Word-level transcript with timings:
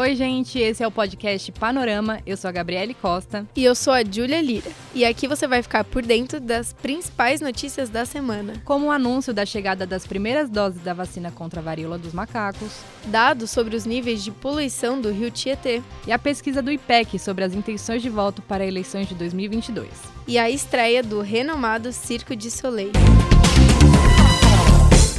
Oi, 0.00 0.16
gente, 0.16 0.58
esse 0.58 0.82
é 0.82 0.86
o 0.86 0.90
podcast 0.90 1.52
Panorama. 1.52 2.20
Eu 2.24 2.34
sou 2.34 2.48
a 2.48 2.52
Gabriele 2.52 2.94
Costa. 2.94 3.46
E 3.54 3.62
eu 3.62 3.74
sou 3.74 3.92
a 3.92 4.02
Júlia 4.02 4.40
Lira. 4.40 4.70
E 4.94 5.04
aqui 5.04 5.28
você 5.28 5.46
vai 5.46 5.62
ficar 5.62 5.84
por 5.84 6.02
dentro 6.02 6.40
das 6.40 6.72
principais 6.72 7.42
notícias 7.42 7.90
da 7.90 8.06
semana. 8.06 8.54
Como 8.64 8.86
o 8.86 8.90
anúncio 8.90 9.34
da 9.34 9.44
chegada 9.44 9.86
das 9.86 10.06
primeiras 10.06 10.48
doses 10.48 10.80
da 10.80 10.94
vacina 10.94 11.30
contra 11.30 11.60
a 11.60 11.62
varíola 11.62 11.98
dos 11.98 12.14
macacos, 12.14 12.80
dados 13.08 13.50
sobre 13.50 13.76
os 13.76 13.84
níveis 13.84 14.24
de 14.24 14.30
poluição 14.30 14.98
do 14.98 15.12
rio 15.12 15.30
Tietê 15.30 15.82
e 16.06 16.12
a 16.12 16.18
pesquisa 16.18 16.62
do 16.62 16.72
IPEC 16.72 17.18
sobre 17.18 17.44
as 17.44 17.52
intenções 17.52 18.00
de 18.00 18.08
voto 18.08 18.40
para 18.40 18.64
eleições 18.64 19.06
de 19.06 19.14
2022. 19.14 19.86
E 20.26 20.38
a 20.38 20.48
estreia 20.48 21.02
do 21.02 21.20
renomado 21.20 21.92
Circo 21.92 22.34
de 22.34 22.50
Soleil. 22.50 22.92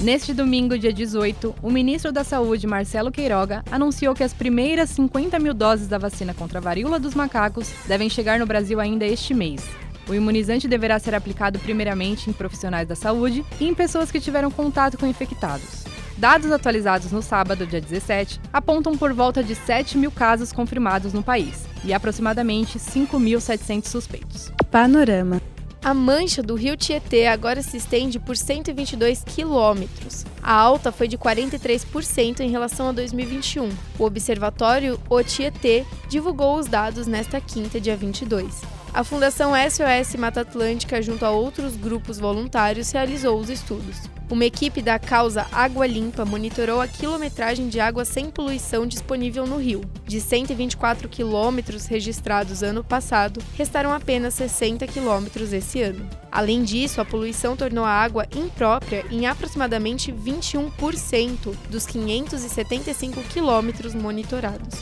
Neste 0.01 0.33
domingo, 0.33 0.79
dia 0.79 0.91
18, 0.91 1.53
o 1.61 1.69
ministro 1.69 2.11
da 2.11 2.23
Saúde, 2.23 2.65
Marcelo 2.65 3.11
Queiroga, 3.11 3.63
anunciou 3.71 4.15
que 4.15 4.23
as 4.23 4.33
primeiras 4.33 4.89
50 4.89 5.37
mil 5.37 5.53
doses 5.53 5.87
da 5.87 5.99
vacina 5.99 6.33
contra 6.33 6.57
a 6.57 6.61
varíola 6.61 6.99
dos 6.99 7.13
macacos 7.13 7.71
devem 7.87 8.09
chegar 8.09 8.39
no 8.39 8.47
Brasil 8.47 8.79
ainda 8.79 9.05
este 9.05 9.31
mês. 9.31 9.63
O 10.09 10.15
imunizante 10.15 10.67
deverá 10.67 10.97
ser 10.97 11.13
aplicado 11.13 11.59
primeiramente 11.59 12.27
em 12.27 12.33
profissionais 12.33 12.87
da 12.87 12.95
saúde 12.95 13.45
e 13.59 13.67
em 13.67 13.75
pessoas 13.75 14.09
que 14.09 14.19
tiveram 14.19 14.49
contato 14.49 14.97
com 14.97 15.05
infectados. 15.05 15.83
Dados 16.17 16.51
atualizados 16.51 17.11
no 17.11 17.21
sábado, 17.21 17.67
dia 17.67 17.79
17, 17.79 18.39
apontam 18.51 18.97
por 18.97 19.13
volta 19.13 19.43
de 19.43 19.53
7 19.53 19.99
mil 19.99 20.11
casos 20.11 20.51
confirmados 20.51 21.13
no 21.13 21.21
país 21.21 21.63
e 21.83 21.93
aproximadamente 21.93 22.79
5.700 22.79 23.85
suspeitos. 23.85 24.51
Panorama. 24.71 25.40
A 25.83 25.95
mancha 25.95 26.43
do 26.43 26.53
rio 26.53 26.77
Tietê 26.77 27.25
agora 27.25 27.63
se 27.63 27.75
estende 27.77 28.19
por 28.19 28.37
122 28.37 29.23
quilômetros. 29.23 30.23
A 30.41 30.53
alta 30.53 30.91
foi 30.91 31.07
de 31.07 31.17
43% 31.17 32.41
em 32.41 32.51
relação 32.51 32.89
a 32.89 32.91
2021. 32.91 33.67
O 33.97 34.05
Observatório 34.05 34.99
O 35.09 35.23
Tietê 35.23 35.83
divulgou 36.07 36.57
os 36.57 36.67
dados 36.67 37.07
nesta 37.07 37.41
quinta, 37.41 37.81
dia 37.81 37.97
22. 37.97 38.80
A 38.93 39.05
Fundação 39.05 39.53
SOS 39.55 40.15
Mata 40.17 40.41
Atlântica, 40.41 41.01
junto 41.01 41.25
a 41.25 41.31
outros 41.31 41.77
grupos 41.77 42.19
voluntários, 42.19 42.91
realizou 42.91 43.39
os 43.39 43.49
estudos. 43.49 44.01
Uma 44.29 44.43
equipe 44.45 44.81
da 44.81 44.99
causa 44.99 45.47
Água 45.49 45.87
Limpa 45.87 46.25
monitorou 46.25 46.81
a 46.81 46.87
quilometragem 46.87 47.69
de 47.69 47.79
água 47.79 48.03
sem 48.03 48.29
poluição 48.29 48.85
disponível 48.85 49.47
no 49.47 49.57
rio. 49.57 49.81
De 50.05 50.19
124 50.19 51.07
quilômetros 51.07 51.85
registrados 51.85 52.63
ano 52.63 52.83
passado, 52.83 53.41
restaram 53.57 53.93
apenas 53.93 54.33
60 54.33 54.85
quilômetros 54.87 55.53
esse 55.53 55.81
ano. 55.81 56.07
Além 56.29 56.63
disso, 56.63 56.99
a 56.99 57.05
poluição 57.05 57.55
tornou 57.55 57.85
a 57.85 57.89
água 57.89 58.27
imprópria 58.35 59.05
em 59.09 59.25
aproximadamente 59.25 60.11
21% 60.11 61.55
dos 61.69 61.85
575 61.85 63.21
quilômetros 63.23 63.93
monitorados. 63.93 64.79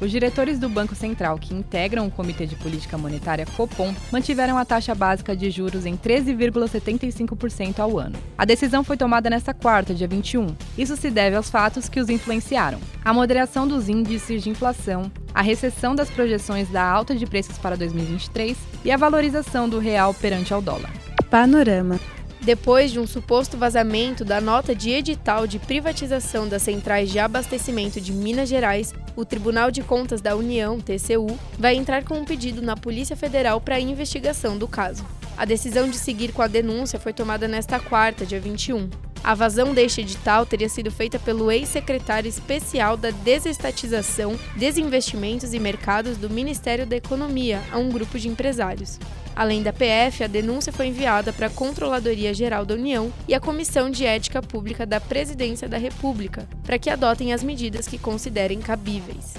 Os 0.00 0.12
diretores 0.12 0.58
do 0.60 0.68
Banco 0.68 0.94
Central, 0.94 1.38
que 1.38 1.52
integram 1.52 2.06
o 2.06 2.10
Comitê 2.10 2.46
de 2.46 2.54
Política 2.54 2.96
Monetária 2.96 3.44
Copom, 3.56 3.92
mantiveram 4.12 4.56
a 4.56 4.64
taxa 4.64 4.94
básica 4.94 5.36
de 5.36 5.50
juros 5.50 5.84
em 5.86 5.96
13,75% 5.96 7.80
ao 7.80 7.98
ano. 7.98 8.16
A 8.36 8.44
decisão 8.44 8.84
foi 8.84 8.96
tomada 8.96 9.28
nesta 9.28 9.52
quarta, 9.52 9.92
dia 9.92 10.06
21. 10.06 10.54
Isso 10.76 10.96
se 10.96 11.10
deve 11.10 11.34
aos 11.34 11.50
fatos 11.50 11.88
que 11.88 11.98
os 11.98 12.08
influenciaram: 12.08 12.78
a 13.04 13.12
moderação 13.12 13.66
dos 13.66 13.88
índices 13.88 14.44
de 14.44 14.50
inflação, 14.50 15.10
a 15.34 15.42
recessão 15.42 15.96
das 15.96 16.10
projeções 16.10 16.68
da 16.68 16.82
alta 16.82 17.16
de 17.16 17.26
preços 17.26 17.58
para 17.58 17.76
2023 17.76 18.56
e 18.84 18.92
a 18.92 18.96
valorização 18.96 19.68
do 19.68 19.80
real 19.80 20.14
perante 20.14 20.54
ao 20.54 20.62
dólar. 20.62 20.92
Panorama 21.28 21.98
depois 22.40 22.90
de 22.90 23.00
um 23.00 23.06
suposto 23.06 23.56
vazamento 23.56 24.24
da 24.24 24.40
nota 24.40 24.74
de 24.74 24.90
edital 24.90 25.46
de 25.46 25.58
privatização 25.58 26.48
das 26.48 26.62
centrais 26.62 27.10
de 27.10 27.18
abastecimento 27.18 28.00
de 28.00 28.12
Minas 28.12 28.48
Gerais, 28.48 28.94
o 29.16 29.24
Tribunal 29.24 29.70
de 29.70 29.82
Contas 29.82 30.20
da 30.20 30.36
União, 30.36 30.80
TCU, 30.80 31.38
vai 31.58 31.74
entrar 31.74 32.04
com 32.04 32.14
um 32.14 32.24
pedido 32.24 32.62
na 32.62 32.76
Polícia 32.76 33.16
Federal 33.16 33.60
para 33.60 33.80
investigação 33.80 34.56
do 34.56 34.68
caso. 34.68 35.04
A 35.36 35.44
decisão 35.44 35.88
de 35.88 35.96
seguir 35.96 36.32
com 36.32 36.42
a 36.42 36.48
denúncia 36.48 36.98
foi 36.98 37.12
tomada 37.12 37.46
nesta 37.46 37.78
quarta, 37.78 38.26
dia 38.26 38.40
21. 38.40 38.88
A 39.22 39.34
vazão 39.34 39.74
deste 39.74 40.00
edital 40.00 40.46
teria 40.46 40.68
sido 40.68 40.90
feita 40.90 41.18
pelo 41.18 41.50
ex-secretário 41.50 42.28
especial 42.28 42.96
da 42.96 43.10
Desestatização, 43.10 44.38
Desinvestimentos 44.56 45.52
e 45.52 45.58
Mercados 45.58 46.16
do 46.16 46.30
Ministério 46.30 46.86
da 46.86 46.96
Economia 46.96 47.60
a 47.70 47.78
um 47.78 47.88
grupo 47.88 48.18
de 48.18 48.28
empresários. 48.28 48.98
Além 49.38 49.62
da 49.62 49.72
PF, 49.72 50.24
a 50.24 50.26
denúncia 50.26 50.72
foi 50.72 50.88
enviada 50.88 51.32
para 51.32 51.46
a 51.46 51.50
Controladoria 51.50 52.34
Geral 52.34 52.66
da 52.66 52.74
União 52.74 53.12
e 53.28 53.36
a 53.36 53.38
Comissão 53.38 53.88
de 53.88 54.04
Ética 54.04 54.42
Pública 54.42 54.84
da 54.84 55.00
Presidência 55.00 55.68
da 55.68 55.78
República, 55.78 56.48
para 56.64 56.76
que 56.76 56.90
adotem 56.90 57.32
as 57.32 57.44
medidas 57.44 57.86
que 57.86 57.98
considerem 57.98 58.58
cabíveis. 58.58 59.34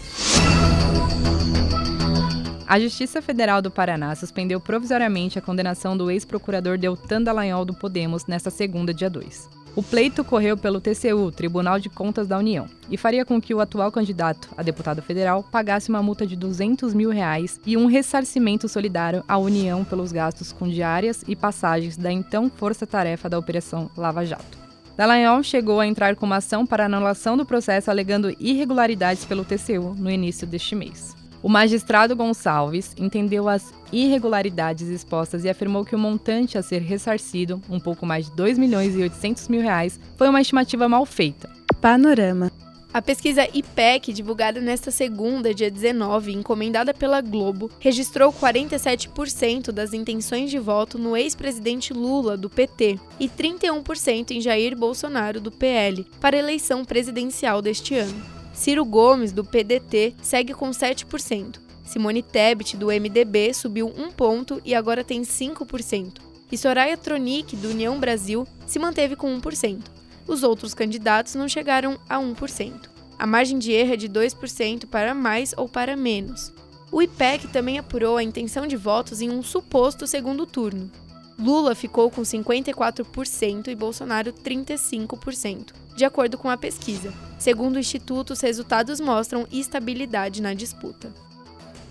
A 2.70 2.80
Justiça 2.80 3.20
Federal 3.20 3.64
do 3.64 3.72
Paraná 3.72 4.14
suspendeu 4.14 4.60
provisoriamente 4.60 5.40
a 5.40 5.42
condenação 5.42 5.98
do 5.98 6.12
ex-procurador 6.12 6.78
Deltan 6.78 7.20
Dallagnol 7.20 7.66
do 7.66 7.74
Podemos 7.74 8.28
nesta 8.28 8.52
segunda, 8.52 8.94
dia 8.94 9.10
2. 9.10 9.50
O 9.76 9.82
pleito 9.82 10.24
correu 10.24 10.56
pelo 10.56 10.80
TCU, 10.80 11.32
Tribunal 11.32 11.80
de 11.80 11.90
Contas 11.90 12.28
da 12.28 12.38
União, 12.38 12.68
e 12.88 12.96
faria 12.96 13.26
com 13.26 13.42
que 13.42 13.56
o 13.56 13.60
atual 13.60 13.92
candidato 13.92 14.50
a 14.56 14.62
deputado 14.62 15.02
federal 15.02 15.42
pagasse 15.42 15.90
uma 15.90 16.04
multa 16.04 16.28
de 16.28 16.36
200 16.36 16.94
mil 16.94 17.10
reais 17.10 17.60
e 17.66 17.76
um 17.76 17.88
ressarcimento 17.88 18.70
solidário 18.70 19.24
à 19.28 19.36
União 19.36 19.84
pelos 19.84 20.12
gastos 20.12 20.52
com 20.52 20.70
diárias 20.70 21.24
e 21.28 21.36
passagens 21.36 21.98
da 21.98 22.12
então 22.12 22.52
força-tarefa 22.56 23.28
da 23.28 23.40
Operação 23.40 23.90
Lava 23.98 24.24
Jato. 24.24 24.60
Dallagnol 24.96 25.42
chegou 25.42 25.80
a 25.80 25.88
entrar 25.88 26.16
com 26.16 26.28
uma 26.28 26.38
ação 26.38 26.68
para 26.68 26.86
anulação 26.86 27.36
do 27.36 27.48
processo 27.48 27.90
alegando 27.90 28.30
irregularidades 28.40 29.26
pelo 29.26 29.44
TCU 29.44 29.96
no 29.98 30.12
início 30.12 30.46
deste 30.46 30.76
mês. 30.76 31.18
O 31.42 31.48
magistrado 31.48 32.16
Gonçalves 32.16 32.94
entendeu 32.98 33.48
as 33.48 33.74
irregularidades 33.94 34.90
expostas 34.90 35.46
e 35.46 35.50
afirmou 35.50 35.86
que 35.86 35.96
o 35.96 36.00
montante 36.00 36.58
a 36.58 36.62
ser 36.62 36.82
ressarcido, 36.82 37.62
um 37.70 37.80
pouco 37.80 38.06
mais 38.06 38.26
de 38.26 38.36
2 38.36 38.58
milhões 38.58 38.94
e 38.94 39.02
800 39.02 39.48
mil 39.48 39.62
reais, 39.62 40.00
foi 40.18 40.28
uma 40.28 40.42
estimativa 40.42 40.90
mal 40.90 41.06
feita. 41.06 41.50
Panorama. 41.80 42.52
A 42.92 43.02
pesquisa 43.04 43.48
IPEC, 43.54 44.12
divulgada 44.12 44.60
nesta 44.60 44.90
segunda, 44.90 45.54
dia 45.54 45.70
19, 45.70 46.34
encomendada 46.34 46.92
pela 46.92 47.22
Globo, 47.22 47.70
registrou 47.80 48.34
47% 48.34 49.72
das 49.72 49.94
intenções 49.94 50.50
de 50.50 50.58
voto 50.58 50.98
no 50.98 51.16
ex-presidente 51.16 51.94
Lula, 51.94 52.36
do 52.36 52.50
PT, 52.50 53.00
e 53.20 53.30
31% 53.30 54.32
em 54.32 54.42
Jair 54.42 54.76
Bolsonaro, 54.76 55.40
do 55.40 55.52
PL, 55.52 56.04
para 56.20 56.36
a 56.36 56.40
eleição 56.40 56.84
presidencial 56.84 57.62
deste 57.62 57.94
ano. 57.94 58.39
Ciro 58.60 58.84
Gomes, 58.84 59.32
do 59.32 59.46
PDT, 59.46 60.16
segue 60.22 60.54
com 60.54 60.70
7%. 60.72 61.62
Simone 61.82 62.22
Tebet, 62.22 62.76
do 62.76 62.88
MDB, 62.88 63.54
subiu 63.54 63.88
1 63.88 64.12
ponto 64.12 64.62
e 64.66 64.76
agora 64.76 65.02
tem 65.02 65.22
5%. 65.22 66.18
E 66.52 66.58
Soraya 66.58 66.98
Tronic, 66.98 67.56
do 67.56 67.70
União 67.70 67.98
Brasil, 67.98 68.46
se 68.68 68.78
manteve 68.78 69.16
com 69.16 69.34
1%. 69.40 69.80
Os 70.28 70.44
outros 70.44 70.74
candidatos 70.74 71.36
não 71.36 71.48
chegaram 71.48 71.98
a 72.10 72.18
1%. 72.18 72.90
A 73.18 73.26
margem 73.26 73.58
de 73.58 73.72
erro 73.72 73.94
é 73.94 73.96
de 73.96 74.10
2% 74.10 74.88
para 74.88 75.14
mais 75.14 75.54
ou 75.56 75.70
para 75.70 75.96
menos. 75.96 76.52
O 76.92 77.02
IPEC 77.02 77.48
também 77.48 77.80
apurou 77.80 78.18
a 78.18 78.24
intenção 78.24 78.68
de 78.68 78.76
votos 78.76 79.22
em 79.22 79.30
um 79.30 79.42
suposto 79.42 80.06
segundo 80.06 80.46
turno. 80.46 80.92
Lula 81.40 81.74
ficou 81.74 82.12
com 82.12 82.24
54% 82.24 83.70
e 83.70 83.76
Bolsonaro 83.76 84.34
35%, 84.34 85.68
de 86.00 86.06
acordo 86.06 86.38
com 86.38 86.50
a 86.50 86.56
pesquisa. 86.56 87.14
Segundo 87.38 87.76
o 87.76 87.80
Instituto, 87.80 88.32
os 88.32 88.40
resultados 88.40 89.02
mostram 89.02 89.46
estabilidade 89.52 90.42
na 90.42 90.54
disputa. 90.54 91.14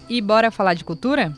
E 0.09 0.23
bora 0.23 0.51
falar 0.51 0.73
de 0.73 0.83
cultura? 0.83 1.37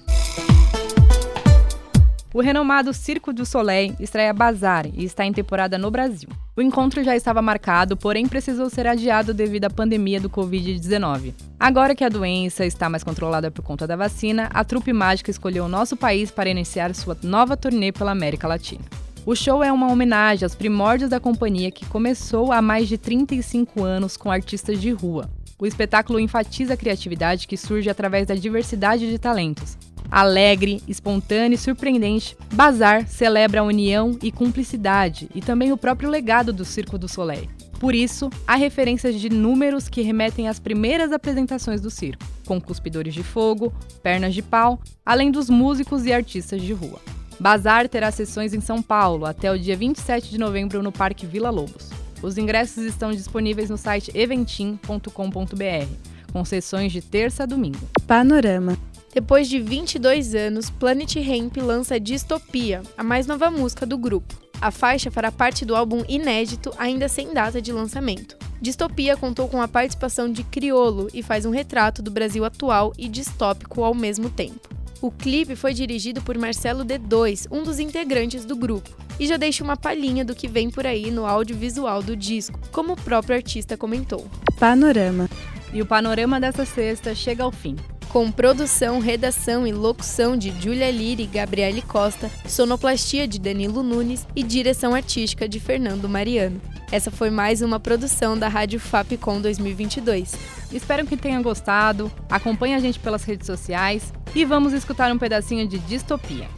O 2.32 2.40
renomado 2.40 2.94
Circo 2.94 3.32
du 3.32 3.44
Soleil 3.44 3.96
estreia 3.98 4.32
Bazar 4.32 4.86
e 4.94 5.04
está 5.04 5.24
em 5.24 5.32
temporada 5.32 5.76
no 5.76 5.90
Brasil. 5.90 6.28
O 6.56 6.62
encontro 6.62 7.02
já 7.02 7.16
estava 7.16 7.42
marcado, 7.42 7.96
porém 7.96 8.28
precisou 8.28 8.70
ser 8.70 8.86
adiado 8.86 9.34
devido 9.34 9.64
à 9.64 9.70
pandemia 9.70 10.20
do 10.20 10.30
Covid-19. 10.30 11.34
Agora 11.58 11.96
que 11.96 12.04
a 12.04 12.08
doença 12.08 12.64
está 12.64 12.88
mais 12.88 13.02
controlada 13.02 13.50
por 13.50 13.64
conta 13.64 13.84
da 13.84 13.96
vacina, 13.96 14.48
a 14.54 14.62
trupe 14.62 14.92
mágica 14.92 15.28
escolheu 15.28 15.64
o 15.64 15.68
nosso 15.68 15.96
país 15.96 16.30
para 16.30 16.48
iniciar 16.48 16.94
sua 16.94 17.18
nova 17.20 17.56
turnê 17.56 17.90
pela 17.90 18.12
América 18.12 18.46
Latina. 18.46 18.84
O 19.26 19.34
show 19.34 19.62
é 19.62 19.70
uma 19.70 19.92
homenagem 19.92 20.44
aos 20.44 20.54
primórdios 20.54 21.10
da 21.10 21.20
companhia 21.20 21.70
que 21.70 21.84
começou 21.84 22.50
há 22.50 22.62
mais 22.62 22.88
de 22.88 22.96
35 22.96 23.84
anos 23.84 24.16
com 24.16 24.30
artistas 24.30 24.80
de 24.80 24.90
rua. 24.90 25.28
O 25.58 25.66
espetáculo 25.66 26.18
enfatiza 26.18 26.72
a 26.72 26.76
criatividade 26.76 27.46
que 27.46 27.56
surge 27.56 27.90
através 27.90 28.26
da 28.26 28.34
diversidade 28.34 29.10
de 29.10 29.18
talentos. 29.18 29.76
Alegre, 30.10 30.82
espontâneo 30.88 31.54
e 31.54 31.58
surpreendente, 31.58 32.34
Bazar 32.54 33.06
celebra 33.06 33.60
a 33.60 33.64
união 33.64 34.18
e 34.22 34.32
cumplicidade 34.32 35.28
e 35.34 35.42
também 35.42 35.70
o 35.70 35.76
próprio 35.76 36.08
legado 36.08 36.50
do 36.50 36.64
Circo 36.64 36.96
do 36.96 37.06
Soleil. 37.06 37.48
Por 37.78 37.94
isso, 37.94 38.30
há 38.46 38.56
referências 38.56 39.14
de 39.20 39.28
números 39.28 39.86
que 39.86 40.00
remetem 40.00 40.48
às 40.48 40.58
primeiras 40.58 41.12
apresentações 41.12 41.80
do 41.80 41.90
circo, 41.90 42.24
com 42.46 42.60
cuspidores 42.60 43.12
de 43.12 43.22
fogo, 43.22 43.72
pernas 44.02 44.34
de 44.34 44.42
pau, 44.42 44.80
além 45.04 45.30
dos 45.30 45.50
músicos 45.50 46.06
e 46.06 46.12
artistas 46.12 46.62
de 46.62 46.72
rua. 46.72 47.00
Bazar 47.40 47.88
terá 47.88 48.10
sessões 48.10 48.52
em 48.52 48.60
São 48.60 48.82
Paulo 48.82 49.24
até 49.24 49.50
o 49.50 49.58
dia 49.58 49.74
27 49.74 50.28
de 50.30 50.36
novembro 50.36 50.82
no 50.82 50.92
Parque 50.92 51.24
Vila 51.24 51.48
Lobos. 51.48 51.88
Os 52.22 52.36
ingressos 52.36 52.84
estão 52.84 53.12
disponíveis 53.12 53.70
no 53.70 53.78
site 53.78 54.10
eventim.com.br, 54.14 55.88
com 56.30 56.44
sessões 56.44 56.92
de 56.92 57.00
terça 57.00 57.44
a 57.44 57.46
domingo. 57.46 57.80
Panorama. 58.06 58.76
Depois 59.14 59.48
de 59.48 59.58
22 59.58 60.34
anos, 60.34 60.68
Planet 60.68 61.16
Hemp 61.16 61.56
lança 61.56 61.98
Distopia, 61.98 62.82
a 62.94 63.02
mais 63.02 63.26
nova 63.26 63.50
música 63.50 63.86
do 63.86 63.96
grupo. 63.96 64.34
A 64.60 64.70
faixa 64.70 65.10
fará 65.10 65.32
parte 65.32 65.64
do 65.64 65.74
álbum 65.74 66.04
inédito, 66.06 66.70
ainda 66.76 67.08
sem 67.08 67.32
data 67.32 67.62
de 67.62 67.72
lançamento. 67.72 68.36
Distopia 68.60 69.16
contou 69.16 69.48
com 69.48 69.62
a 69.62 69.66
participação 69.66 70.30
de 70.30 70.44
Criolo 70.44 71.08
e 71.14 71.22
faz 71.22 71.46
um 71.46 71.50
retrato 71.50 72.02
do 72.02 72.10
Brasil 72.10 72.44
atual 72.44 72.92
e 72.98 73.08
distópico 73.08 73.82
ao 73.82 73.94
mesmo 73.94 74.28
tempo. 74.28 74.79
O 75.02 75.10
clipe 75.10 75.56
foi 75.56 75.72
dirigido 75.72 76.20
por 76.20 76.36
Marcelo 76.36 76.84
D2, 76.84 77.46
um 77.50 77.62
dos 77.62 77.78
integrantes 77.78 78.44
do 78.44 78.54
grupo, 78.54 78.90
e 79.18 79.26
já 79.26 79.38
deixa 79.38 79.64
uma 79.64 79.76
palhinha 79.76 80.24
do 80.24 80.34
que 80.34 80.46
vem 80.46 80.68
por 80.70 80.86
aí 80.86 81.10
no 81.10 81.24
audiovisual 81.24 82.02
do 82.02 82.14
disco, 82.14 82.60
como 82.70 82.92
o 82.92 82.96
próprio 82.96 83.36
artista 83.36 83.76
comentou. 83.78 84.26
Panorama. 84.58 85.28
E 85.72 85.80
o 85.80 85.86
panorama 85.86 86.38
dessa 86.38 86.66
sexta 86.66 87.14
chega 87.14 87.44
ao 87.44 87.52
fim 87.52 87.76
com 88.10 88.30
produção, 88.30 88.98
redação 88.98 89.66
e 89.66 89.72
locução 89.72 90.36
de 90.36 90.50
Julia 90.60 90.90
Lira 90.90 91.22
e 91.22 91.26
Gabriele 91.26 91.80
Costa, 91.80 92.28
sonoplastia 92.46 93.26
de 93.26 93.38
Danilo 93.38 93.84
Nunes 93.84 94.26
e 94.34 94.42
direção 94.42 94.94
artística 94.94 95.48
de 95.48 95.60
Fernando 95.60 96.08
Mariano. 96.08 96.60
Essa 96.92 97.10
foi 97.10 97.30
mais 97.30 97.62
uma 97.62 97.78
produção 97.78 98.36
da 98.36 98.48
Rádio 98.48 98.80
Fapcom 98.80 99.40
2022. 99.40 100.34
Espero 100.72 101.06
que 101.06 101.16
tenham 101.16 101.40
gostado, 101.40 102.10
acompanhe 102.28 102.74
a 102.74 102.80
gente 102.80 102.98
pelas 102.98 103.22
redes 103.22 103.46
sociais 103.46 104.12
e 104.34 104.44
vamos 104.44 104.72
escutar 104.72 105.12
um 105.12 105.18
pedacinho 105.18 105.68
de 105.68 105.78
Distopia. 105.78 106.48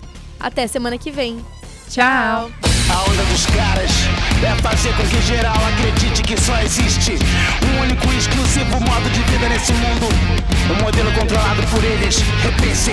Até 0.41 0.67
semana 0.67 0.97
que 0.97 1.11
vem. 1.11 1.45
Tchau! 1.91 2.51
A 2.91 3.03
onda 3.05 3.23
dos 3.25 3.47
caras 3.47 3.91
é 4.43 4.63
fazer 4.63 4.97
com 4.97 5.03
que 5.07 5.23
geral 5.23 5.57
acredite 5.67 6.23
que 6.23 6.41
só 6.41 6.59
existe 6.61 7.13
um 7.13 7.83
único 7.83 8.07
e 8.11 8.17
exclusivo 8.17 8.81
modo 8.81 9.11
de 9.11 9.23
vida 9.31 9.49
nesse 9.51 9.73
mundo. 9.75 10.09
Um 10.71 10.83
modelo 10.83 11.13
controlado 11.13 11.63
por 11.69 11.85
eles. 11.85 12.21
Repense, 12.43 12.93